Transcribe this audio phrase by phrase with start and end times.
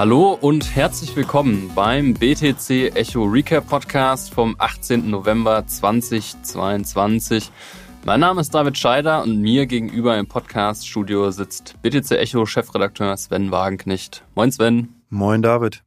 [0.00, 5.10] Hallo und herzlich willkommen beim BTC Echo Recap Podcast vom 18.
[5.10, 7.50] November 2022.
[8.06, 13.50] Mein Name ist David Scheider und mir gegenüber im Podcast-Studio sitzt BTC Echo Chefredakteur Sven
[13.50, 14.24] Wagenknecht.
[14.34, 14.88] Moin Sven.
[15.10, 15.82] Moin David.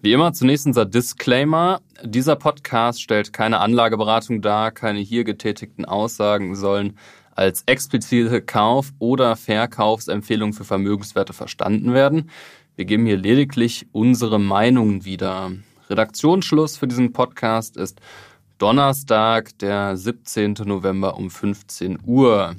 [0.00, 1.82] Wie immer zunächst unser Disclaimer.
[2.02, 6.96] Dieser Podcast stellt keine Anlageberatung dar, keine hier getätigten Aussagen sollen
[7.38, 12.30] als explizite Kauf- oder Verkaufsempfehlung für Vermögenswerte verstanden werden.
[12.78, 15.50] Wir geben hier lediglich unsere Meinungen wieder.
[15.90, 18.00] Redaktionsschluss für diesen Podcast ist
[18.58, 20.54] Donnerstag, der 17.
[20.64, 22.54] November um 15 Uhr.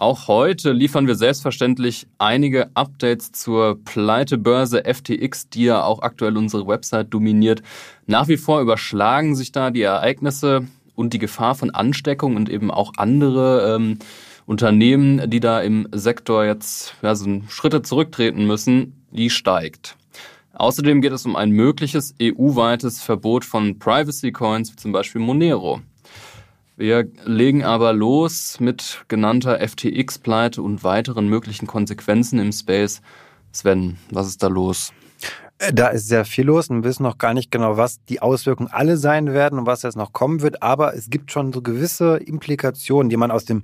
[0.00, 6.66] Auch heute liefern wir selbstverständlich einige Updates zur Pleitebörse FTX, die ja auch aktuell unsere
[6.66, 7.62] Website dominiert.
[8.06, 12.72] Nach wie vor überschlagen sich da die Ereignisse und die Gefahr von Ansteckung und eben
[12.72, 14.00] auch andere ähm,
[14.44, 19.96] Unternehmen, die da im Sektor jetzt ja, so Schritte zurücktreten müssen die steigt.
[20.52, 25.80] Außerdem geht es um ein mögliches EU-weites Verbot von Privacy Coins, wie zum Beispiel Monero.
[26.76, 33.00] Wir legen aber los mit genannter FTX-Pleite und weiteren möglichen Konsequenzen im Space.
[33.52, 34.92] Sven, was ist da los?
[35.58, 38.20] Äh, da ist sehr viel los und wir wissen noch gar nicht genau, was die
[38.20, 40.62] Auswirkungen alle sein werden und was jetzt noch kommen wird.
[40.62, 43.62] Aber es gibt schon so gewisse Implikationen, die man aus dem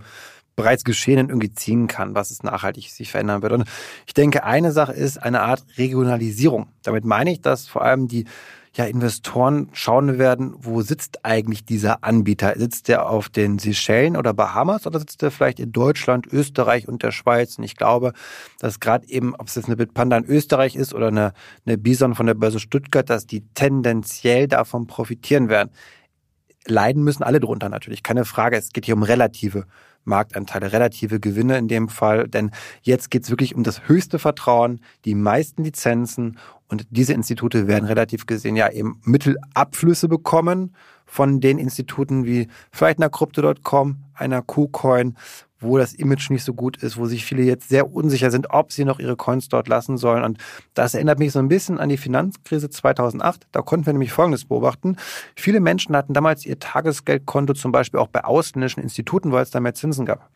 [0.61, 3.53] bereits Geschehenen irgendwie ziehen kann, was es nachhaltig sich verändern wird.
[3.53, 3.64] Und
[4.06, 6.69] ich denke, eine Sache ist eine Art Regionalisierung.
[6.83, 8.27] Damit meine ich, dass vor allem die
[8.77, 12.55] ja, Investoren schauen werden, wo sitzt eigentlich dieser Anbieter?
[12.56, 17.03] Sitzt der auf den Seychellen oder Bahamas oder sitzt der vielleicht in Deutschland, Österreich und
[17.03, 17.58] der Schweiz?
[17.58, 18.12] Und ich glaube,
[18.61, 21.33] dass gerade eben, ob es jetzt eine Bitpanda in Österreich ist oder eine,
[21.66, 25.70] eine Bison von der Börse Stuttgart, dass die tendenziell davon profitieren werden.
[26.66, 28.56] Leiden müssen alle drunter natürlich, keine Frage.
[28.56, 29.64] Es geht hier um relative
[30.05, 32.29] Marktanteile, relative Gewinne in dem Fall.
[32.29, 32.51] Denn
[32.83, 36.38] jetzt geht es wirklich um das höchste Vertrauen, die meisten Lizenzen
[36.69, 40.75] und diese Institute werden relativ gesehen ja eben Mittelabflüsse bekommen
[41.05, 45.16] von den Instituten wie vielleicht einer Crypto.com, einer KuCoin,
[45.60, 48.72] wo das Image nicht so gut ist, wo sich viele jetzt sehr unsicher sind, ob
[48.72, 50.25] sie noch ihre Coins dort lassen sollen.
[50.25, 50.38] Und
[50.75, 53.47] das erinnert mich so ein bisschen an die Finanzkrise 2008.
[53.53, 54.97] Da konnten wir nämlich Folgendes beobachten.
[55.37, 59.60] Viele Menschen hatten damals ihr Tagesgeldkonto zum Beispiel auch bei ausländischen Instituten, weil es da
[59.60, 60.31] mehr Zinsen gab.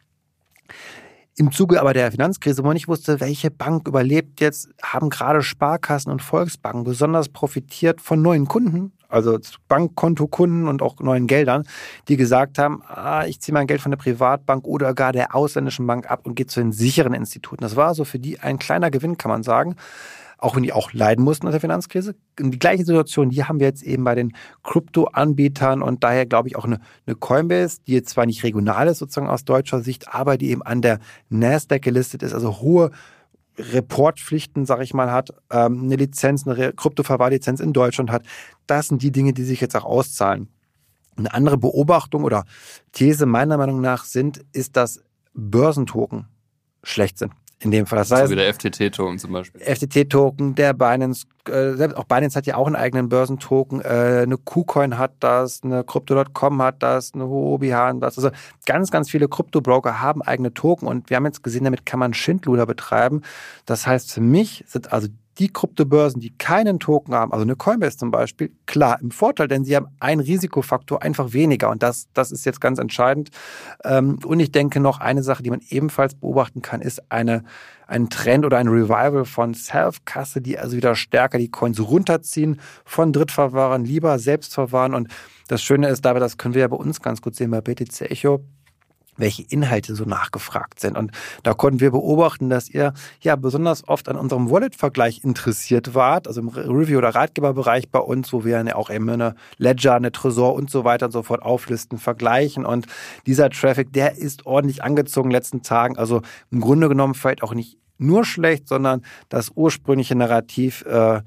[1.36, 5.42] Im Zuge aber der Finanzkrise, wo man nicht wusste, welche Bank überlebt jetzt, haben gerade
[5.42, 9.38] Sparkassen und Volksbanken besonders profitiert von neuen Kunden, also
[9.68, 11.64] Bankkontokunden und auch neuen Geldern,
[12.08, 15.86] die gesagt haben, ah, ich ziehe mein Geld von der Privatbank oder gar der ausländischen
[15.86, 17.62] Bank ab und gehe zu den sicheren Instituten.
[17.62, 19.76] Das war so für die ein kleiner Gewinn, kann man sagen
[20.44, 22.14] auch wenn die auch leiden mussten unter der Finanzkrise.
[22.38, 26.48] Und die gleiche Situation, die haben wir jetzt eben bei den Krypto-Anbietern und daher glaube
[26.48, 30.14] ich auch eine, eine Coinbase, die jetzt zwar nicht regional ist sozusagen aus deutscher Sicht,
[30.14, 30.98] aber die eben an der
[31.30, 32.90] Nasdaq gelistet ist, also hohe
[33.58, 38.24] Reportpflichten, sag ich mal, hat, ähm, eine Lizenz, eine Kryptoverwahrlizenz in Deutschland hat.
[38.66, 40.48] Das sind die Dinge, die sich jetzt auch auszahlen.
[41.16, 42.44] Eine andere Beobachtung oder
[42.92, 45.00] These meiner Meinung nach sind, ist, dass
[45.32, 46.26] Börsentoken
[46.82, 47.98] schlecht sind in dem Fall.
[47.98, 49.60] Das heißt, so wie der FTT-Token zum Beispiel.
[49.60, 54.36] FTT-Token, der Binance, äh, selbst auch Binance hat ja auch einen eigenen Börsentoken, äh, eine
[54.36, 58.18] KuCoin hat das, eine Crypto.com hat das, eine Huobi hat das.
[58.18, 58.30] Also
[58.66, 62.14] ganz, ganz viele Krypto-Broker haben eigene Token und wir haben jetzt gesehen, damit kann man
[62.14, 63.22] Schindluder betreiben.
[63.66, 67.96] Das heißt, für mich sind also die Kryptobörsen, die keinen Token haben, also eine Coinbase
[67.96, 71.70] zum Beispiel, klar im Vorteil, denn sie haben einen Risikofaktor einfach weniger.
[71.70, 73.30] Und das, das ist jetzt ganz entscheidend.
[73.84, 77.44] Ähm, und ich denke noch eine Sache, die man ebenfalls beobachten kann, ist eine,
[77.86, 83.12] ein Trend oder ein Revival von Self-Kasse, die also wieder stärker die Coins runterziehen von
[83.12, 84.94] Drittverwahrern, lieber selbst verwahren.
[84.94, 85.08] Und
[85.48, 88.02] das Schöne ist dabei, das können wir ja bei uns ganz gut sehen bei BTC
[88.02, 88.44] Echo
[89.16, 90.96] welche Inhalte so nachgefragt sind.
[90.96, 96.26] Und da konnten wir beobachten, dass ihr ja besonders oft an unserem Wallet-Vergleich interessiert wart,
[96.26, 100.12] also im Review- oder Ratgeberbereich bei uns, wo wir ja auch immer eine Ledger, eine
[100.12, 102.64] Tresor und so weiter und so fort auflisten, vergleichen.
[102.64, 102.86] Und
[103.26, 105.96] dieser Traffic, der ist ordentlich angezogen in den letzten Tagen.
[105.98, 111.22] Also im Grunde genommen vielleicht auch nicht nur schlecht, sondern das ursprüngliche Narrativ, äh,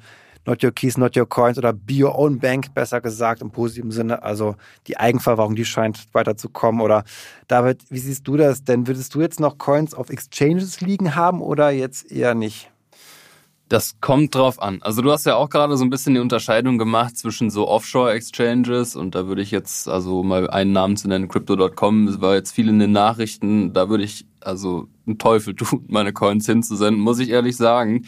[0.47, 3.91] Not Your Keys, Not Your Coins oder Be Your Own Bank, besser gesagt im positiven
[3.91, 4.23] Sinne.
[4.23, 4.55] Also
[4.87, 6.81] die Eigenverwahrung, die scheint weiterzukommen.
[6.81, 7.03] Oder
[7.47, 8.87] David, wie siehst du das denn?
[8.87, 12.71] Würdest du jetzt noch Coins auf Exchanges liegen haben oder jetzt eher nicht?
[13.69, 14.81] Das kommt drauf an.
[14.81, 18.95] Also du hast ja auch gerade so ein bisschen die Unterscheidung gemacht zwischen so Offshore-Exchanges
[18.95, 22.51] und da würde ich jetzt, also mal einen Namen zu nennen, Crypto.com, das war jetzt
[22.51, 27.19] viel in den Nachrichten, da würde ich also einen Teufel tun, meine Coins hinzusenden, muss
[27.19, 28.05] ich ehrlich sagen.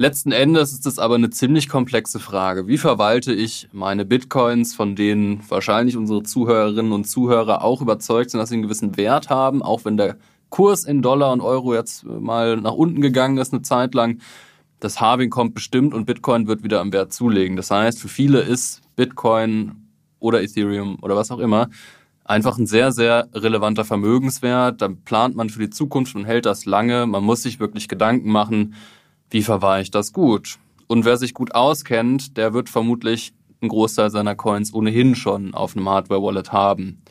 [0.00, 2.68] Letzten Endes ist es aber eine ziemlich komplexe Frage.
[2.68, 8.38] Wie verwalte ich meine Bitcoins, von denen wahrscheinlich unsere Zuhörerinnen und Zuhörer auch überzeugt sind,
[8.38, 10.16] dass sie einen gewissen Wert haben, auch wenn der
[10.50, 14.20] Kurs in Dollar und Euro jetzt mal nach unten gegangen ist eine Zeit lang.
[14.78, 17.56] das Halving kommt bestimmt und Bitcoin wird wieder am Wert zulegen.
[17.56, 19.88] Das heißt, für viele ist Bitcoin
[20.20, 21.70] oder Ethereum oder was auch immer
[22.24, 24.80] einfach ein sehr, sehr relevanter Vermögenswert.
[24.80, 27.06] Dann plant man für die Zukunft und hält das lange.
[27.06, 28.74] Man muss sich wirklich Gedanken machen,
[29.30, 30.58] wie verwahre ich das gut?
[30.86, 35.76] Und wer sich gut auskennt, der wird vermutlich einen Großteil seiner Coins ohnehin schon auf
[35.76, 37.02] einem Hardware-Wallet haben.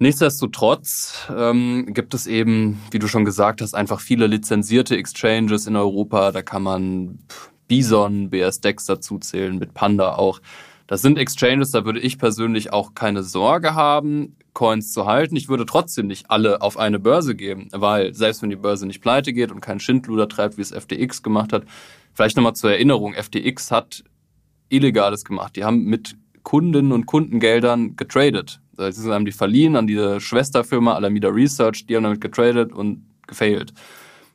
[0.00, 5.74] Nichtsdestotrotz ähm, gibt es eben, wie du schon gesagt hast, einfach viele lizenzierte Exchanges in
[5.74, 6.30] Europa.
[6.30, 7.18] Da kann man
[7.66, 10.40] Bison, BSDEX dazu zählen, mit Panda auch.
[10.86, 15.36] Das sind Exchanges, da würde ich persönlich auch keine Sorge haben, Coins zu halten.
[15.36, 19.00] Ich würde trotzdem nicht alle auf eine Börse geben, weil selbst wenn die Börse nicht
[19.00, 21.62] pleite geht und keinen Schindluder treibt, wie es FTX gemacht hat,
[22.12, 24.02] vielleicht nochmal zur Erinnerung, FTX hat
[24.68, 25.54] Illegales gemacht.
[25.54, 28.60] Die haben mit Kundinnen und Kundengeldern getradet.
[28.76, 33.72] Sie haben die verliehen an diese Schwesterfirma Alameda Research, die haben damit getradet und gefailt.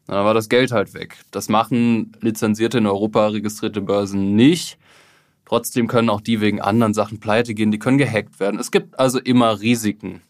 [0.07, 1.17] Dann war das Geld halt weg.
[1.31, 4.77] Das machen lizenzierte in Europa registrierte Börsen nicht.
[5.45, 8.59] Trotzdem können auch die wegen anderen Sachen pleite gehen, die können gehackt werden.
[8.59, 10.21] Es gibt also immer Risiken.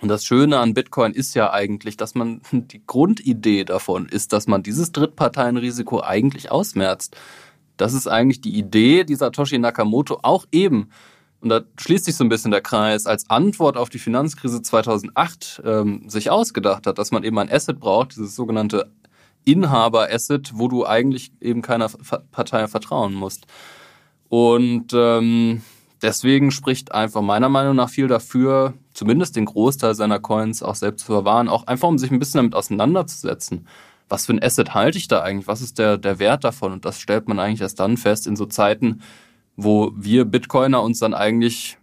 [0.00, 4.46] Und das Schöne an Bitcoin ist ja eigentlich, dass man die Grundidee davon ist, dass
[4.46, 7.16] man dieses Drittparteienrisiko eigentlich ausmerzt.
[7.76, 10.90] Das ist eigentlich die Idee, die Satoshi Nakamoto auch eben,
[11.40, 15.62] und da schließt sich so ein bisschen der Kreis, als Antwort auf die Finanzkrise 2008
[15.64, 18.90] ähm, sich ausgedacht hat, dass man eben ein Asset braucht, dieses sogenannte
[19.44, 21.88] Inhaber-Asset, wo du eigentlich eben keiner
[22.32, 23.46] Partei vertrauen musst.
[24.28, 25.62] Und ähm,
[26.02, 31.06] deswegen spricht einfach meiner Meinung nach viel dafür, zumindest den Großteil seiner Coins auch selbst
[31.06, 33.66] zu verwahren, auch einfach um sich ein bisschen damit auseinanderzusetzen.
[34.08, 35.48] Was für ein Asset halte ich da eigentlich?
[35.48, 36.72] Was ist der, der Wert davon?
[36.72, 39.02] Und das stellt man eigentlich erst dann fest in so Zeiten,
[39.56, 41.78] wo wir Bitcoiner uns dann eigentlich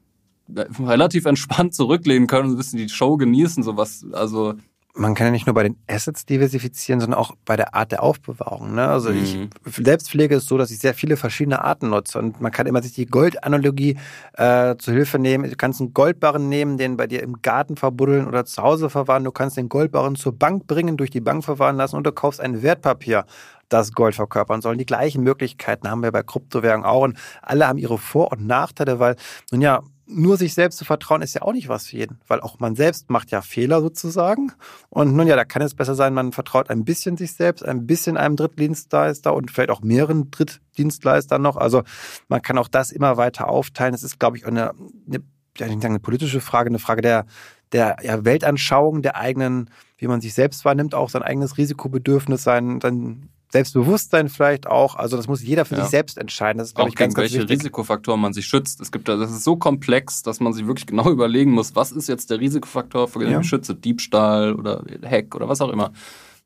[0.53, 4.55] äh, relativ entspannt zurücklehnen können und ein bisschen die Show genießen, sowas, also
[4.95, 8.01] man kann ja nicht nur bei den Assets diversifizieren, sondern auch bei der Art der
[8.01, 8.75] Aufbewahrung.
[8.75, 8.87] Ne?
[8.87, 9.49] Also mhm.
[9.65, 12.81] ich Selbstpflege ist so, dass ich sehr viele verschiedene Arten nutze und man kann immer
[12.81, 13.97] sich die Goldanalogie
[14.33, 15.49] äh, zu Hilfe nehmen.
[15.49, 19.23] Du kannst einen Goldbarren nehmen, den bei dir im Garten verbuddeln oder zu Hause verwahren.
[19.25, 22.39] Du kannst den Goldbarren zur Bank bringen, durch die Bank verwahren lassen und du kaufst
[22.39, 23.25] ein Wertpapier
[23.67, 24.77] das Gold verkörpern sollen.
[24.77, 28.99] Die gleichen Möglichkeiten haben wir bei Kryptowährungen auch und alle haben ihre Vor- und Nachteile,
[28.99, 29.15] weil,
[29.51, 32.39] nun ja, nur sich selbst zu vertrauen ist ja auch nicht was für jeden, weil
[32.41, 34.51] auch man selbst macht ja Fehler sozusagen.
[34.89, 37.87] Und nun ja, da kann es besser sein, man vertraut ein bisschen sich selbst, ein
[37.87, 41.57] bisschen einem Drittdienstleister und vielleicht auch mehreren Drittdienstleistern noch.
[41.57, 41.83] Also
[42.27, 43.95] man kann auch das immer weiter aufteilen.
[43.95, 44.73] Es ist, glaube ich, eine,
[45.07, 45.23] eine,
[45.57, 47.25] ja, sagen eine politische Frage, eine Frage der,
[47.71, 52.79] der ja, Weltanschauung, der eigenen, wie man sich selbst wahrnimmt, auch sein eigenes Risikobedürfnis, sein,
[52.81, 54.95] sein Selbstbewusstsein vielleicht auch.
[54.95, 55.81] Also das muss jeder für ja.
[55.81, 56.59] sich selbst entscheiden.
[56.59, 57.59] Das ist, glaube ich, ganz, ganz welche wichtig.
[57.59, 58.81] Risikofaktoren man sich schützt.
[58.81, 62.07] Es gibt, das ist so komplex, dass man sich wirklich genau überlegen muss, was ist
[62.07, 63.39] jetzt der Risikofaktor, für den ja.
[63.39, 63.75] ich schütze?
[63.75, 65.91] Diebstahl oder Hack oder was auch immer.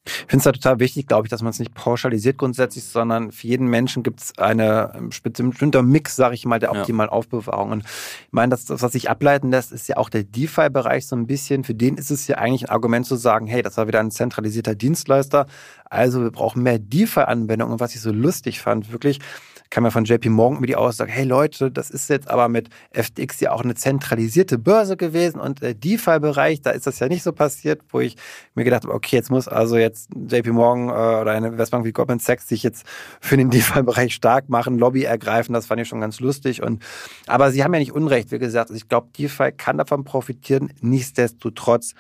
[0.06, 3.32] Ich finde es da total wichtig, glaube ich, dass man es nicht pauschalisiert grundsätzlich, sondern
[3.32, 7.14] für jeden Menschen gibt es eine ähm, bestimmter Mix, sage ich mal, der optimalen ja.
[7.14, 7.72] Aufbewahrung.
[7.72, 11.16] Und ich meine, das, das, was sich ableiten lässt, ist ja auch der DeFi-Bereich so
[11.16, 11.64] ein bisschen.
[11.64, 14.12] Für den ist es ja eigentlich ein Argument zu sagen, hey, das war wieder ein
[14.12, 15.46] zentralisierter Dienstleister.
[15.86, 17.74] Also wir brauchen mehr DeFi-Anwendungen.
[17.74, 19.20] Und was ich so lustig fand, wirklich,
[19.70, 22.70] kam ja von JP Morgan über die Aussage, hey Leute, das ist jetzt aber mit
[22.92, 27.24] FTX ja auch eine zentralisierte Börse gewesen und der DeFi-Bereich, da ist das ja nicht
[27.24, 28.16] so passiert, wo ich
[28.56, 31.92] mir gedacht habe, okay, jetzt muss also jetzt JP Morgan äh, oder eine Investbank wie
[31.92, 32.86] Goldman Sachs sich jetzt
[33.22, 36.84] für den DeFi-Bereich stark machen, Lobby ergreifen, das fand ich schon ganz lustig und
[37.28, 40.74] aber sie haben ja nicht Unrecht, wie gesagt, also ich glaube, DeFi kann davon profitieren,
[40.82, 41.94] nichtsdestotrotz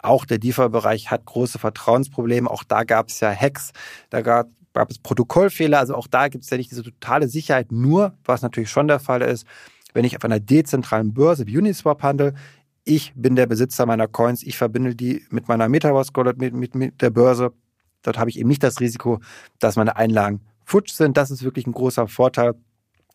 [0.00, 2.48] auch der DeFi-Bereich hat große Vertrauensprobleme.
[2.48, 3.72] Auch da gab es ja Hacks,
[4.10, 5.78] da gab, gab es Protokollfehler.
[5.78, 7.72] Also auch da gibt es ja nicht diese totale Sicherheit.
[7.72, 9.46] Nur, was natürlich schon der Fall ist,
[9.92, 12.34] wenn ich auf einer dezentralen Börse wie Uniswap handle,
[12.84, 16.74] ich bin der Besitzer meiner Coins, ich verbinde die mit meiner Metaverse Wallet, mit, mit,
[16.74, 17.52] mit der Börse.
[18.02, 19.20] Dort habe ich eben nicht das Risiko,
[19.58, 21.16] dass meine Einlagen futsch sind.
[21.16, 22.54] Das ist wirklich ein großer Vorteil.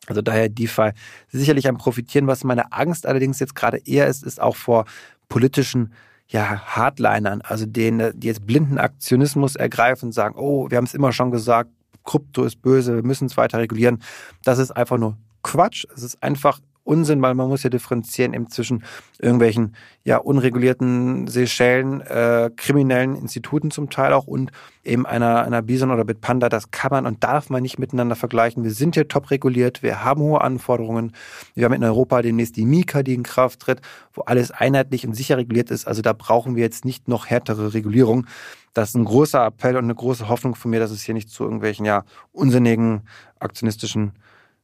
[0.07, 0.91] Also daher DeFi
[1.29, 2.27] sicherlich am Profitieren.
[2.27, 4.85] Was meine Angst allerdings jetzt gerade eher ist, ist auch vor
[5.29, 5.93] politischen
[6.27, 11.11] ja, Hardlinern, also denen, die jetzt blinden Aktionismus ergreifen, sagen, oh, wir haben es immer
[11.11, 11.69] schon gesagt,
[12.05, 14.01] Krypto ist böse, wir müssen es weiter regulieren.
[14.43, 15.85] Das ist einfach nur Quatsch.
[15.95, 18.83] Es ist einfach Unsinn, weil man muss ja differenzieren eben zwischen
[19.19, 24.51] irgendwelchen ja unregulierten Seychellen, äh, kriminellen Instituten zum Teil auch und
[24.83, 26.49] eben einer, einer Bison oder Bitpanda.
[26.49, 28.63] Das kann man und darf man nicht miteinander vergleichen.
[28.63, 31.13] Wir sind hier top reguliert, wir haben hohe Anforderungen.
[31.55, 33.81] Wir haben in Europa demnächst die Mika, die in Kraft tritt,
[34.13, 35.87] wo alles einheitlich und sicher reguliert ist.
[35.87, 38.27] Also da brauchen wir jetzt nicht noch härtere Regulierung.
[38.73, 41.29] Das ist ein großer Appell und eine große Hoffnung von mir, dass es hier nicht
[41.29, 43.03] zu irgendwelchen ja unsinnigen
[43.39, 44.13] aktionistischen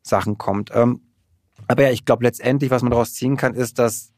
[0.02, 0.72] Sachen kommt.
[0.74, 1.02] Ähm,
[1.70, 4.12] aber ja, ich glaube letztendlich, was man daraus ziehen kann, ist, dass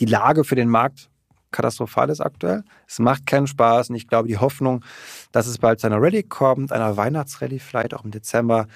[0.00, 1.08] die Lage für den Markt
[1.52, 2.64] katastrophal ist aktuell.
[2.88, 4.84] Es macht keinen Spaß und ich glaube, die Hoffnung,
[5.30, 8.66] dass es bald zu einer Rallye kommt, einer Weihnachtsrallye vielleicht auch im Dezember,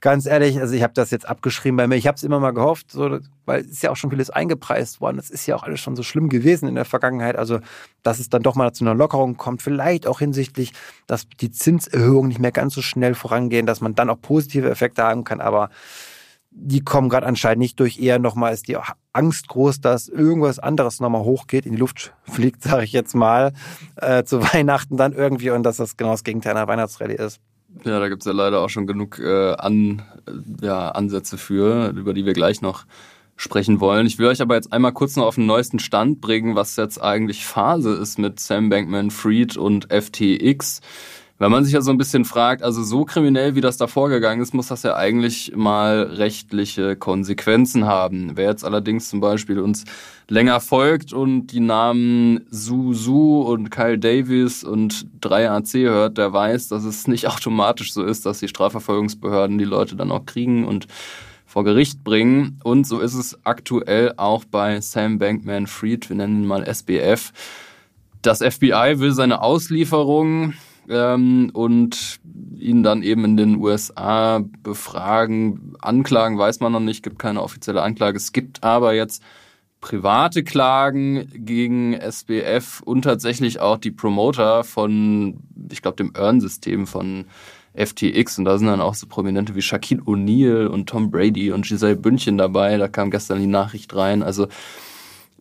[0.00, 1.94] ganz ehrlich, also ich habe das jetzt abgeschrieben bei mir.
[1.94, 5.00] Ich habe es immer mal gehofft, so, weil es ist ja auch schon vieles eingepreist
[5.00, 5.20] worden.
[5.20, 7.36] Es ist ja auch alles schon so schlimm gewesen in der Vergangenheit.
[7.36, 7.60] Also,
[8.02, 10.72] dass es dann doch mal zu einer Lockerung kommt, vielleicht auch hinsichtlich,
[11.06, 15.04] dass die Zinserhöhungen nicht mehr ganz so schnell vorangehen, dass man dann auch positive Effekte
[15.04, 15.40] haben kann.
[15.40, 15.70] Aber
[16.60, 18.00] die kommen gerade anscheinend nicht durch.
[18.00, 18.76] Eher nochmal ist die
[19.12, 23.52] Angst groß, dass irgendwas anderes nochmal hochgeht, in die Luft fliegt, sage ich jetzt mal,
[23.96, 27.40] äh, zu Weihnachten dann irgendwie und dass das genau das Gegenteil einer Weihnachtsrallye ist.
[27.84, 30.02] Ja, da gibt's ja leider auch schon genug äh, An,
[30.62, 32.86] ja, Ansätze für, über die wir gleich noch
[33.36, 34.06] sprechen wollen.
[34.06, 37.00] Ich will euch aber jetzt einmal kurz noch auf den neuesten Stand bringen, was jetzt
[37.00, 40.80] eigentlich Phase ist mit Sam Bankman Fried und FTX.
[41.40, 44.42] Wenn man sich ja so ein bisschen fragt, also so kriminell wie das da vorgegangen
[44.42, 48.32] ist, muss das ja eigentlich mal rechtliche Konsequenzen haben.
[48.34, 49.84] Wer jetzt allerdings zum Beispiel uns
[50.28, 56.82] länger folgt und die Namen Su und Kyle Davis und 3AC hört, der weiß, dass
[56.82, 60.88] es nicht automatisch so ist, dass die Strafverfolgungsbehörden die Leute dann auch kriegen und
[61.46, 62.58] vor Gericht bringen.
[62.64, 67.32] Und so ist es aktuell auch bei Sam Bankman Fried, wir nennen ihn mal SBF.
[68.22, 70.54] Das FBI will seine Auslieferung
[70.88, 72.20] ähm, und
[72.56, 75.74] ihn dann eben in den USA befragen.
[75.80, 78.16] Anklagen weiß man noch nicht, gibt keine offizielle Anklage.
[78.16, 79.22] Es gibt aber jetzt
[79.80, 85.38] private Klagen gegen SBF und tatsächlich auch die Promoter von,
[85.70, 87.26] ich glaube, dem Earn-System von
[87.74, 88.38] FTX.
[88.38, 91.96] Und da sind dann auch so Prominente wie Shaquille O'Neal und Tom Brady und Giselle
[91.96, 92.76] Bündchen dabei.
[92.76, 94.22] Da kam gestern die Nachricht rein.
[94.22, 94.48] Also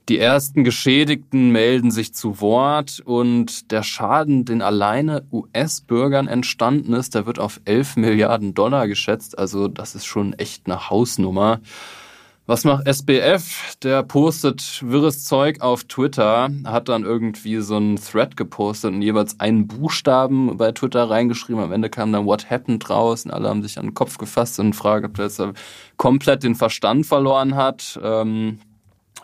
[0.09, 7.13] die ersten Geschädigten melden sich zu Wort und der Schaden, den alleine US-Bürgern entstanden ist,
[7.13, 9.37] der wird auf 11 Milliarden Dollar geschätzt.
[9.37, 11.59] Also das ist schon echt eine Hausnummer.
[12.45, 13.75] Was macht SBF?
[13.83, 19.41] Der postet wirres Zeug auf Twitter, hat dann irgendwie so einen Thread gepostet und jeweils
[19.41, 21.61] einen Buchstaben bei Twitter reingeschrieben.
[21.61, 24.61] Am Ende kam dann What happened raus und alle haben sich an den Kopf gefasst
[24.61, 25.43] und fragen, ob der jetzt
[25.97, 27.99] komplett den Verstand verloren hat.
[28.01, 28.59] Ähm,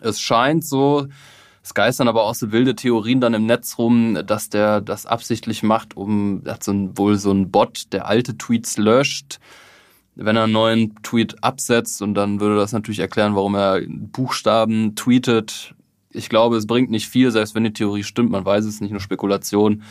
[0.03, 1.07] es scheint so,
[1.63, 5.63] es geistern aber auch so wilde Theorien dann im Netz rum, dass der das absichtlich
[5.63, 9.39] macht, um, er hat so ein, wohl so ein Bot, der alte Tweets löscht,
[10.15, 14.95] wenn er einen neuen Tweet absetzt und dann würde das natürlich erklären, warum er Buchstaben
[14.95, 15.73] tweetet.
[16.11, 18.91] Ich glaube, es bringt nicht viel, selbst wenn die Theorie stimmt, man weiß es nicht,
[18.91, 19.83] nur Spekulation.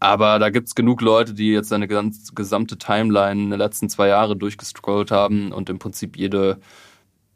[0.00, 4.36] Aber da gibt's genug Leute, die jetzt seine gesamte Timeline in den letzten zwei Jahre
[4.36, 6.58] durchgescrollt haben und im Prinzip jede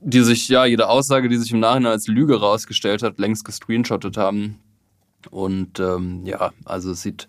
[0.01, 4.17] die sich, ja, jede Aussage, die sich im Nachhinein als Lüge rausgestellt hat, längst gescreenshottet
[4.17, 4.61] haben.
[5.31, 7.27] Und ähm, ja, also es sieht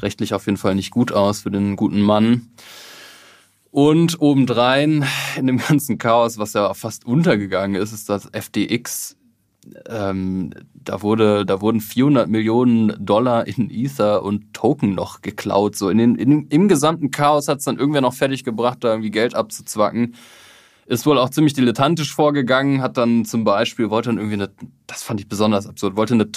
[0.00, 2.50] rechtlich auf jeden Fall nicht gut aus für den guten Mann.
[3.70, 5.06] Und obendrein
[5.36, 9.16] in dem ganzen Chaos, was ja fast untergegangen ist, ist das FDX.
[9.86, 15.76] Ähm, da wurde, da wurden 400 Millionen Dollar in Ether und Token noch geklaut.
[15.76, 18.88] So in den, in, im gesamten Chaos hat es dann irgendwer noch fertig gebracht, da
[18.88, 20.14] irgendwie Geld abzuzwacken
[20.88, 24.50] ist wohl auch ziemlich dilettantisch vorgegangen, hat dann zum Beispiel, wollte dann irgendwie eine,
[24.86, 26.28] das fand ich besonders absurd, wollte eine,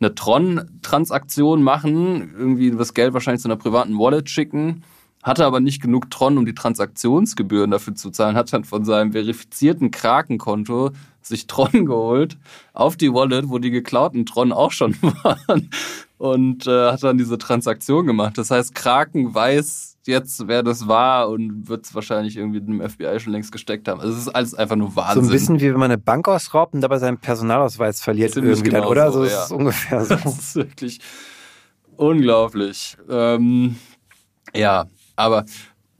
[0.00, 4.82] eine Tron-Transaktion machen, irgendwie das Geld wahrscheinlich zu einer privaten Wallet schicken,
[5.22, 9.12] hatte aber nicht genug Tron, um die Transaktionsgebühren dafür zu zahlen, hat dann von seinem
[9.12, 10.90] verifizierten Krakenkonto
[11.22, 12.36] sich Tron geholt
[12.72, 15.70] auf die Wallet, wo die geklauten Tron auch schon waren
[16.18, 18.38] und äh, hat dann diese Transaktion gemacht.
[18.38, 23.18] Das heißt, Kraken weiß jetzt, wer das war und wird es wahrscheinlich irgendwie dem FBI
[23.20, 24.00] schon längst gesteckt haben.
[24.00, 25.24] Also es ist alles einfach nur Wahnsinn.
[25.24, 28.52] So ein bisschen wie wenn man eine Bank ausraubt und dabei seinen Personalausweis verliert Ziemlich
[28.52, 29.12] irgendwie genau dann, oder?
[29.12, 29.44] So, so ja.
[29.44, 30.14] ist ungefähr so.
[30.16, 31.00] Das ist wirklich
[31.96, 32.96] unglaublich.
[33.08, 33.76] Ähm,
[34.54, 35.44] ja, aber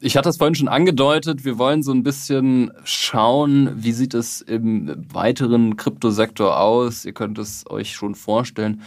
[0.00, 4.42] ich hatte es vorhin schon angedeutet, wir wollen so ein bisschen schauen, wie sieht es
[4.42, 7.04] im weiteren Kryptosektor aus.
[7.04, 8.82] Ihr könnt es euch schon vorstellen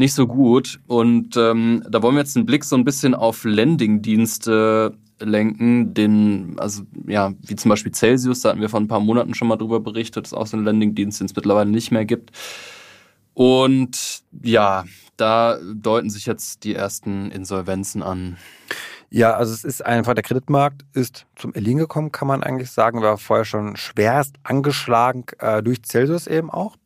[0.00, 0.80] nicht so gut.
[0.88, 6.58] Und ähm, da wollen wir jetzt einen Blick so ein bisschen auf Landing-Dienste lenken, den,
[6.58, 9.56] also ja, wie zum Beispiel Celsius, da hatten wir vor ein paar Monaten schon mal
[9.56, 12.30] drüber berichtet, ist auch so ein Landing-Dienst, den es mittlerweile nicht mehr gibt.
[13.34, 14.84] Und ja,
[15.18, 18.38] da deuten sich jetzt die ersten Insolvenzen an.
[19.10, 23.02] Ja, also es ist einfach, der Kreditmarkt ist zum Erliegen gekommen, kann man eigentlich sagen.
[23.02, 26.76] War vorher schon schwerst angeschlagen äh, durch Celsius eben auch.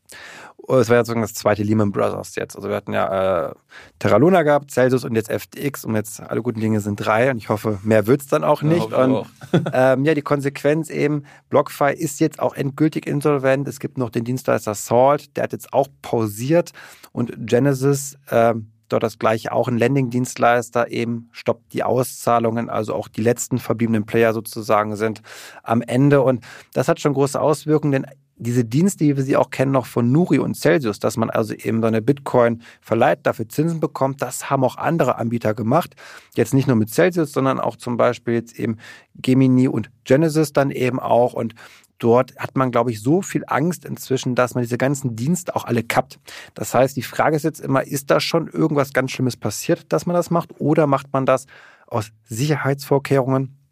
[0.69, 2.57] Es war ja sozusagen das zweite Lehman Brothers jetzt.
[2.57, 3.55] Also wir hatten ja äh,
[3.99, 7.39] Terra Luna gehabt, Celsius und jetzt FTX und jetzt alle guten Dinge sind drei und
[7.39, 8.91] ich hoffe, mehr wird's dann auch nicht.
[8.91, 9.27] Ja, und auch.
[9.73, 13.69] ähm, ja, die Konsequenz eben, BlockFi ist jetzt auch endgültig insolvent.
[13.69, 16.73] Es gibt noch den Dienstleister Salt, der hat jetzt auch pausiert
[17.13, 23.09] und Genesis ähm, dort das gleiche auch ein Landing-Dienstleister eben stoppt die Auszahlungen, also auch
[23.09, 25.23] die letzten verbliebenen Player sozusagen sind
[25.63, 28.07] am Ende und das hat schon große Auswirkungen, denn
[28.37, 31.55] diese Dienste, wie wir sie auch kennen, noch von Nuri und Celsius, dass man also
[31.55, 35.95] eben so eine Bitcoin verleiht, dafür Zinsen bekommt, das haben auch andere Anbieter gemacht.
[36.35, 38.79] Jetzt nicht nur mit Celsius, sondern auch zum Beispiel jetzt eben
[39.15, 41.33] Gemini und Genesis dann eben auch.
[41.33, 41.55] Und
[41.99, 45.65] dort hat man, glaube ich, so viel Angst inzwischen, dass man diese ganzen Dienste auch
[45.65, 46.19] alle kappt.
[46.55, 50.07] Das heißt, die Frage ist jetzt immer, ist da schon irgendwas ganz Schlimmes passiert, dass
[50.07, 50.61] man das macht?
[50.61, 51.47] Oder macht man das
[51.87, 53.64] aus Sicherheitsvorkehrungen?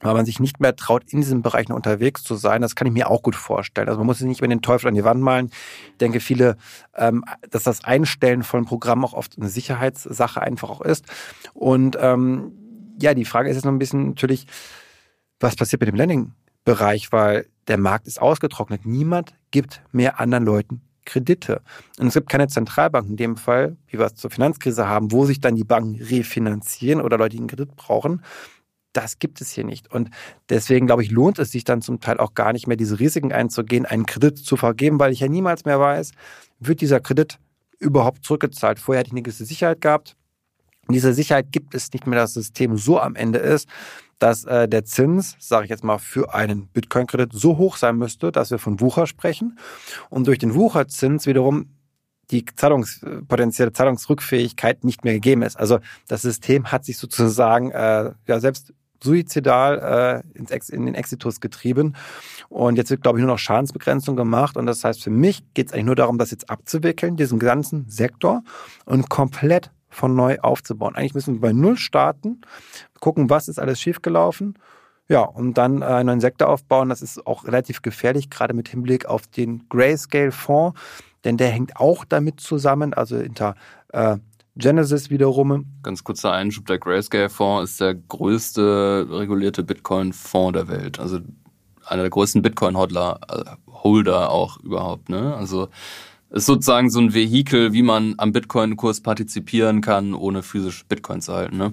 [0.00, 2.62] Weil man sich nicht mehr traut, in diesen Bereichen unterwegs zu sein.
[2.62, 3.88] Das kann ich mir auch gut vorstellen.
[3.88, 5.50] Also man muss sich nicht mehr den Teufel an die Wand malen.
[5.92, 6.56] Ich denke, viele,
[6.96, 11.04] ähm, dass das Einstellen von Programmen auch oft eine Sicherheitssache einfach auch ist.
[11.54, 12.52] Und ähm,
[13.00, 14.46] ja, die Frage ist jetzt noch ein bisschen natürlich,
[15.38, 16.32] was passiert mit dem Landing?
[16.64, 18.84] Bereich, weil der Markt ist ausgetrocknet.
[18.84, 21.62] Niemand gibt mehr anderen Leuten Kredite.
[21.98, 25.24] Und es gibt keine Zentralbank in dem Fall, wie wir es zur Finanzkrise haben, wo
[25.24, 28.22] sich dann die Banken refinanzieren oder Leute, die einen Kredit brauchen.
[28.92, 29.90] Das gibt es hier nicht.
[29.92, 30.10] Und
[30.48, 33.32] deswegen, glaube ich, lohnt es sich dann zum Teil auch gar nicht mehr, diese Risiken
[33.32, 36.12] einzugehen, einen Kredit zu vergeben, weil ich ja niemals mehr weiß,
[36.58, 37.38] wird dieser Kredit
[37.78, 38.78] überhaupt zurückgezahlt.
[38.78, 40.16] Vorher hatte ich eine gewisse Sicherheit gehabt.
[40.86, 43.68] Und diese Sicherheit gibt es nicht mehr, dass das System so am Ende ist,
[44.18, 48.32] dass äh, der Zins, sage ich jetzt mal, für einen Bitcoin-Kredit so hoch sein müsste,
[48.32, 49.58] dass wir von Wucher sprechen.
[50.10, 51.70] Und durch den Wucherzins wiederum
[52.30, 55.56] die Zahlungs, potenzielle Zahlungsrückfähigkeit nicht mehr gegeben ist.
[55.56, 60.94] Also das System hat sich sozusagen äh, ja selbst suizidal äh, ins Ex, in den
[60.94, 61.94] Exitus getrieben.
[62.48, 64.56] Und jetzt wird, glaube ich, nur noch Schadensbegrenzung gemacht.
[64.56, 67.88] Und das heißt, für mich geht es eigentlich nur darum, das jetzt abzuwickeln, diesen ganzen
[67.88, 68.42] Sektor
[68.84, 70.94] und komplett von neu aufzubauen.
[70.94, 72.40] Eigentlich müssen wir bei Null starten,
[73.00, 74.54] gucken, was ist alles schiefgelaufen.
[75.08, 76.88] Ja, und dann äh, einen neuen Sektor aufbauen.
[76.88, 80.78] Das ist auch relativ gefährlich, gerade mit Hinblick auf den Grayscale-Fonds,
[81.24, 83.56] denn der hängt auch damit zusammen, also hinter
[83.92, 84.18] äh,
[84.56, 85.66] Genesis wiederum.
[85.82, 90.98] Ganz kurzer Einschub, der Grayscale-Fonds ist der größte regulierte Bitcoin-Fonds der Welt.
[90.98, 91.20] Also
[91.86, 93.20] einer der größten Bitcoin-Holder
[93.82, 95.08] Holder auch überhaupt.
[95.08, 95.34] Ne?
[95.34, 95.68] Also
[96.30, 101.32] ist sozusagen so ein Vehikel, wie man am Bitcoin-Kurs partizipieren kann, ohne physisch Bitcoin zu
[101.32, 101.56] halten.
[101.56, 101.72] Ne?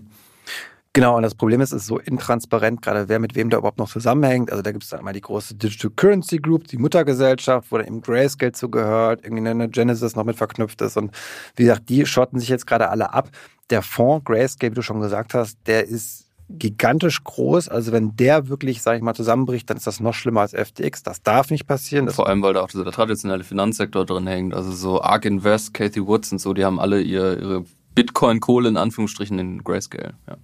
[0.97, 3.77] Genau, und das Problem ist, es ist so intransparent, gerade wer mit wem da überhaupt
[3.77, 4.49] noch zusammenhängt.
[4.49, 7.85] Also da gibt es dann einmal die große Digital Currency Group, die Muttergesellschaft, wo dann
[7.85, 10.97] eben Grayscale zugehört, irgendwie eine Genesis noch mit verknüpft ist.
[10.97, 11.11] Und
[11.55, 13.29] wie gesagt, die schotten sich jetzt gerade alle ab.
[13.69, 17.69] Der Fonds Grayscale, wie du schon gesagt hast, der ist gigantisch groß.
[17.69, 21.03] Also wenn der wirklich, sage ich mal, zusammenbricht, dann ist das noch schlimmer als FTX.
[21.03, 22.09] Das darf nicht passieren.
[22.09, 24.55] Vor allem, weil da auch dieser traditionelle Finanzsektor drin hängt.
[24.55, 28.77] Also so Ark Invest, Cathy Woods und so, die haben alle ihre, ihre Bitcoin-Kohle in
[28.77, 30.15] Anführungsstrichen in Grayscale.
[30.27, 30.37] Ja.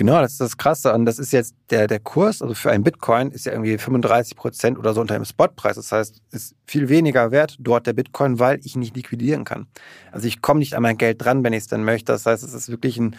[0.00, 0.94] Genau, das ist das Krasse.
[0.94, 4.34] Und das ist jetzt der, der Kurs, also für einen Bitcoin ist ja irgendwie 35
[4.34, 5.76] Prozent oder so unter dem Spotpreis.
[5.76, 9.66] Das heißt, ist viel weniger wert dort der Bitcoin, weil ich nicht liquidieren kann.
[10.10, 12.12] Also ich komme nicht an mein Geld dran, wenn ich es dann möchte.
[12.12, 13.14] Das heißt, es ist wirklich ein,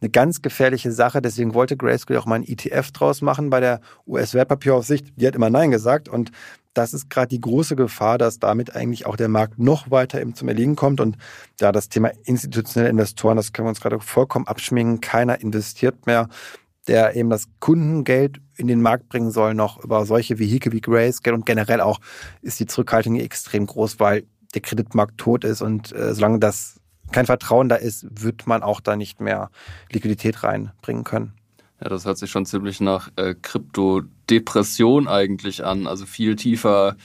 [0.00, 1.20] eine ganz gefährliche Sache.
[1.22, 5.12] Deswegen wollte Grayscale auch mal ein ETF draus machen bei der US-Wertpapieraufsicht.
[5.16, 6.08] Die hat immer Nein gesagt.
[6.08, 6.30] Und
[6.74, 10.48] das ist gerade die große Gefahr, dass damit eigentlich auch der Markt noch weiter zum
[10.48, 11.00] Erliegen kommt.
[11.00, 11.16] Und
[11.60, 15.00] ja, das Thema institutionelle Investoren, das können wir uns gerade vollkommen abschminken.
[15.00, 16.28] Keiner investiert mehr,
[16.86, 21.36] der eben das Kundengeld in den Markt bringen soll, noch über solche Vehikel wie Grayscale.
[21.36, 22.00] Und generell auch
[22.40, 25.62] ist die Zurückhaltung extrem groß, weil der Kreditmarkt tot ist.
[25.62, 26.79] Und äh, solange das
[27.12, 29.50] kein Vertrauen da ist, wird man auch da nicht mehr
[29.90, 31.32] Liquidität reinbringen können.
[31.82, 35.86] Ja, das hört sich schon ziemlich nach äh, Kryptodepression eigentlich an.
[35.86, 36.96] Also viel tiefer,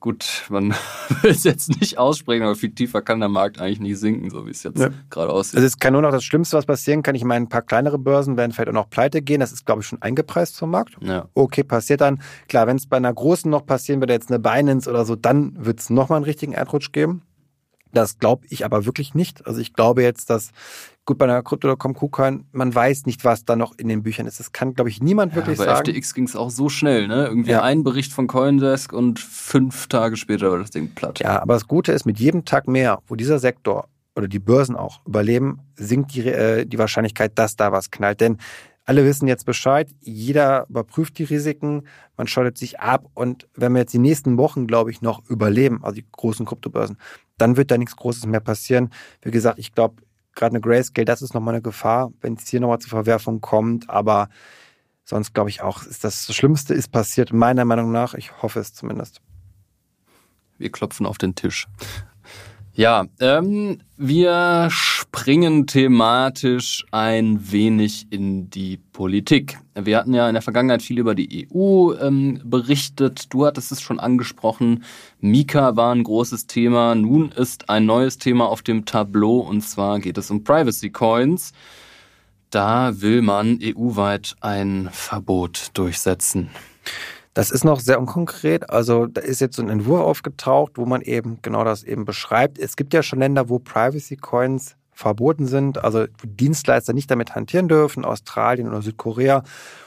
[0.00, 0.70] gut, man
[1.22, 4.46] will es jetzt nicht aussprechen, aber viel tiefer kann der Markt eigentlich nicht sinken, so
[4.46, 4.88] wie es jetzt ja.
[5.10, 5.56] gerade aussieht.
[5.56, 7.14] Also es kann nur noch das Schlimmste, was passieren kann.
[7.14, 9.38] Ich meine, ein paar kleinere Börsen werden vielleicht auch noch pleite gehen.
[9.38, 10.96] Das ist, glaube ich, schon eingepreist vom Markt.
[11.02, 11.28] Ja.
[11.34, 12.20] Okay, passiert dann.
[12.48, 15.64] Klar, wenn es bei einer großen noch passieren würde, jetzt eine Binance oder so, dann
[15.64, 17.22] wird es nochmal einen richtigen Erdrutsch geben.
[17.92, 19.46] Das glaube ich aber wirklich nicht.
[19.46, 20.50] Also ich glaube jetzt, dass
[21.04, 24.38] gut bei einer Crypto.com KuCoin, man weiß nicht, was da noch in den Büchern ist.
[24.38, 25.86] Das kann, glaube ich, niemand wirklich ja, bei sagen.
[25.86, 27.26] Bei FTX ging es auch so schnell, ne?
[27.26, 27.62] Irgendwie ja.
[27.62, 31.18] ein Bericht von Coindesk und fünf Tage später war das Ding platt.
[31.20, 34.76] Ja, aber das Gute ist, mit jedem Tag mehr, wo dieser Sektor oder die Börsen
[34.76, 38.20] auch überleben, sinkt die, äh, die Wahrscheinlichkeit, dass da was knallt.
[38.20, 38.38] Denn
[38.84, 43.80] alle wissen jetzt Bescheid, jeder überprüft die Risiken, man schottet sich ab und wenn wir
[43.80, 46.96] jetzt die nächsten Wochen, glaube ich, noch überleben, also die großen Kryptobörsen,
[47.38, 48.90] dann wird da nichts Großes mehr passieren.
[49.22, 50.02] Wie gesagt, ich glaube,
[50.34, 53.88] gerade eine Grayscale, das ist nochmal eine Gefahr, wenn es hier nochmal zur Verwerfung kommt,
[53.88, 54.28] aber
[55.04, 58.14] sonst glaube ich auch, ist das, das Schlimmste ist passiert, meiner Meinung nach.
[58.14, 59.20] Ich hoffe es zumindest.
[60.58, 61.66] Wir klopfen auf den Tisch.
[62.72, 64.68] Ja, ähm, wir
[65.12, 69.58] springen thematisch ein wenig in die Politik.
[69.74, 73.32] Wir hatten ja in der Vergangenheit viel über die EU ähm, berichtet.
[73.34, 74.84] Du hattest es schon angesprochen.
[75.18, 76.94] Mika war ein großes Thema.
[76.94, 81.52] Nun ist ein neues Thema auf dem Tableau und zwar geht es um Privacy Coins.
[82.50, 86.50] Da will man EU-weit ein Verbot durchsetzen.
[87.34, 88.70] Das ist noch sehr unkonkret.
[88.70, 92.60] Also da ist jetzt so ein Entwurf aufgetaucht, wo man eben genau das eben beschreibt.
[92.60, 97.68] Es gibt ja schon Länder, wo Privacy Coins verboten sind, also Dienstleister nicht damit hantieren
[97.68, 99.42] dürfen, Australien oder Südkorea.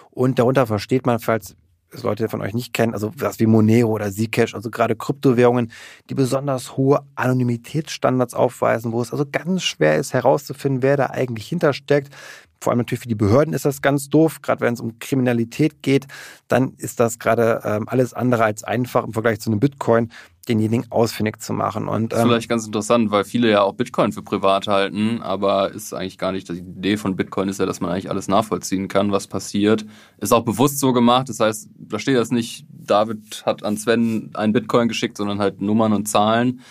[0.10, 1.56] Und darunter versteht man, falls
[1.92, 5.72] es Leute von euch nicht kennen, also was wie Monero oder Zcash, also gerade Kryptowährungen,
[6.10, 11.48] die besonders hohe Anonymitätsstandards aufweisen, wo es also ganz schwer ist herauszufinden, wer da eigentlich
[11.48, 12.14] hintersteckt.
[12.64, 14.42] Vor allem natürlich für die Behörden ist das ganz doof.
[14.42, 16.08] Gerade wenn es um Kriminalität geht,
[16.48, 20.10] dann ist das gerade ähm, alles andere als einfach im Vergleich zu einem Bitcoin,
[20.48, 21.88] denjenigen ausfindig zu machen.
[21.88, 25.22] Und, ähm, das ist vielleicht ganz interessant, weil viele ja auch Bitcoin für privat halten,
[25.22, 28.28] aber ist eigentlich gar nicht, die Idee von Bitcoin ist ja, dass man eigentlich alles
[28.28, 29.86] nachvollziehen kann, was passiert.
[30.20, 34.32] Ist auch bewusst so gemacht, das heißt, da steht das nicht, David hat an Sven
[34.34, 36.62] einen Bitcoin geschickt, sondern halt Nummern und Zahlen.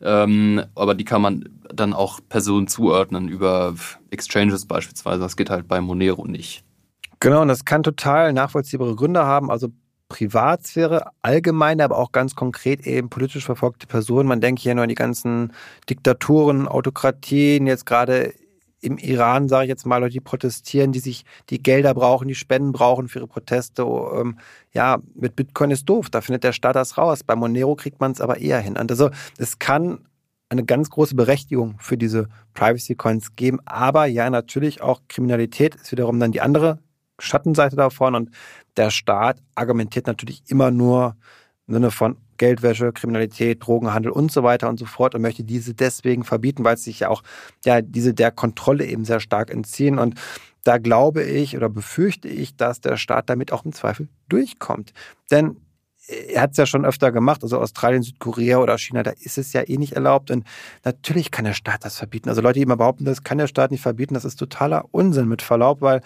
[0.00, 3.74] Ähm, aber die kann man dann auch Personen zuordnen über
[4.10, 5.20] Exchanges beispielsweise.
[5.20, 6.64] Das geht halt bei Monero nicht.
[7.20, 9.50] Genau, und das kann total nachvollziehbare Gründe haben.
[9.50, 9.68] Also
[10.08, 14.28] Privatsphäre allgemein, aber auch ganz konkret eben politisch verfolgte Personen.
[14.28, 15.52] Man denkt hier nur an die ganzen
[15.90, 18.32] Diktaturen, Autokratien, jetzt gerade
[18.80, 22.34] im Iran, sage ich jetzt mal, Leute, die protestieren, die sich die Gelder brauchen, die
[22.34, 23.82] Spenden brauchen für ihre Proteste.
[23.82, 24.38] Ähm,
[24.72, 27.24] ja, mit Bitcoin ist doof, da findet der Staat das raus.
[27.24, 28.76] Bei Monero kriegt man es aber eher hin.
[28.76, 30.06] Also es kann
[30.48, 35.92] eine ganz große Berechtigung für diese Privacy Coins geben, aber ja, natürlich auch Kriminalität ist
[35.92, 36.78] wiederum dann die andere
[37.18, 38.30] Schattenseite davon und
[38.76, 41.16] der Staat argumentiert natürlich immer nur
[41.68, 45.74] im Sinne von Geldwäsche, Kriminalität, Drogenhandel und so weiter und so fort und möchte diese
[45.74, 47.22] deswegen verbieten, weil es sich ja auch
[47.64, 50.14] ja diese der Kontrolle eben sehr stark entziehen und
[50.64, 54.92] da glaube ich oder befürchte ich, dass der Staat damit auch im Zweifel durchkommt.
[55.30, 55.56] Denn
[56.08, 59.52] er hat es ja schon öfter gemacht, also Australien, Südkorea oder China, da ist es
[59.52, 60.30] ja eh nicht erlaubt.
[60.30, 60.44] Und
[60.84, 62.30] natürlich kann der Staat das verbieten.
[62.30, 65.28] Also Leute, die immer behaupten, das kann der Staat nicht verbieten, das ist totaler Unsinn
[65.28, 66.00] mit Verlaub, weil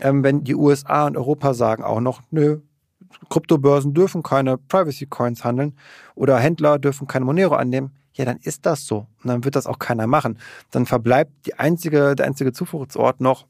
[0.00, 2.60] ähm, wenn die USA und Europa sagen auch noch, nö,
[3.28, 5.76] Kryptobörsen dürfen keine Privacy Coins handeln
[6.14, 9.06] oder Händler dürfen keine Monero annehmen, ja, dann ist das so.
[9.22, 10.38] Und dann wird das auch keiner machen.
[10.70, 13.46] Dann verbleibt die einzige, der einzige Zufluchtsort noch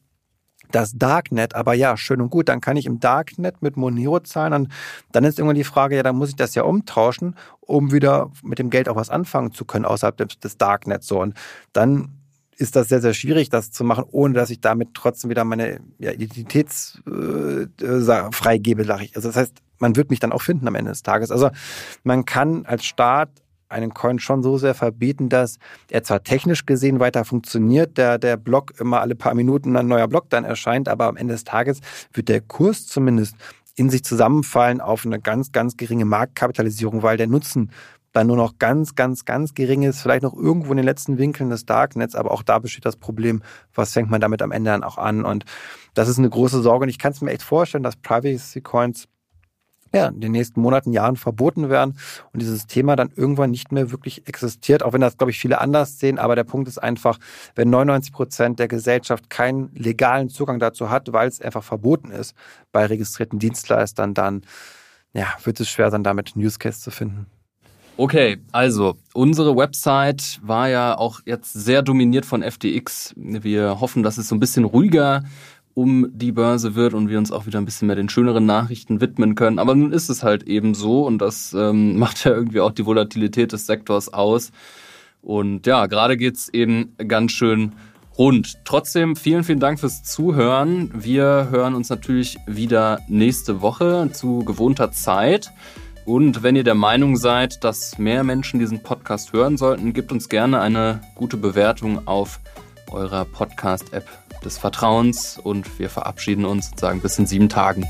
[0.71, 4.55] das Darknet, aber ja, schön und gut, dann kann ich im Darknet mit Monero zahlen
[4.55, 4.73] und
[5.13, 8.59] dann ist irgendwann die Frage, ja, dann muss ich das ja umtauschen, um wieder mit
[8.59, 11.35] dem Geld auch was anfangen zu können außerhalb des Darknets so und
[11.73, 12.24] dann
[12.57, 15.81] ist das sehr, sehr schwierig, das zu machen, ohne dass ich damit trotzdem wieder meine
[15.99, 16.69] ja, Identität
[17.07, 19.17] äh, freigebe, sage ich.
[19.17, 21.31] Also das heißt, man wird mich dann auch finden am Ende des Tages.
[21.31, 21.51] Also
[22.03, 23.31] man kann als Staat
[23.69, 25.59] einen Coin schon so sehr verbieten, dass
[25.91, 30.07] er zwar technisch gesehen weiter funktioniert, der, der Block immer alle paar Minuten ein neuer
[30.07, 31.81] Block dann erscheint, aber am Ende des Tages
[32.13, 33.37] wird der Kurs zumindest
[33.77, 37.71] in sich zusammenfallen auf eine ganz, ganz geringe Marktkapitalisierung, weil der Nutzen
[38.15, 41.51] dann nur noch ganz, ganz, ganz gering ist, vielleicht noch irgendwo in den letzten Winkeln
[41.51, 43.43] des Darknets, aber auch da besteht das Problem,
[43.75, 45.25] was fängt man damit am Ende dann auch an?
[45.25, 45.45] Und
[45.95, 49.09] das ist eine große Sorge und ich kann es mir echt vorstellen, dass Privacy Coins
[49.93, 51.97] ja, in den nächsten Monaten, Jahren verboten werden
[52.33, 55.61] und dieses Thema dann irgendwann nicht mehr wirklich existiert, auch wenn das, glaube ich, viele
[55.61, 56.19] anders sehen.
[56.19, 57.19] Aber der Punkt ist einfach,
[57.55, 62.35] wenn 99 Prozent der Gesellschaft keinen legalen Zugang dazu hat, weil es einfach verboten ist
[62.73, 64.43] bei registrierten Dienstleistern, dann
[65.13, 67.27] ja, wird es schwer sein, damit Use Case zu finden.
[67.97, 73.15] Okay, also unsere Website war ja auch jetzt sehr dominiert von FTX.
[73.17, 75.23] Wir hoffen, dass es so ein bisschen ruhiger
[75.75, 79.01] um die Börse wird und wir uns auch wieder ein bisschen mehr den schöneren Nachrichten
[79.01, 79.61] widmen können.
[79.61, 82.85] Aber nun ist es halt eben so und das ähm, macht ja irgendwie auch die
[82.85, 84.51] Volatilität des Sektors aus.
[85.23, 87.73] Und ja, gerade geht's eben ganz schön
[88.19, 88.59] rund.
[88.65, 90.91] Trotzdem vielen, vielen Dank fürs Zuhören.
[90.95, 95.53] Wir hören uns natürlich wieder nächste Woche zu gewohnter Zeit.
[96.05, 100.29] Und wenn ihr der Meinung seid, dass mehr Menschen diesen Podcast hören sollten, gebt uns
[100.29, 102.41] gerne eine gute Bewertung auf
[102.91, 104.07] eurer Podcast-App
[104.45, 107.87] des Vertrauens und wir verabschieden uns und sagen bis in sieben Tagen.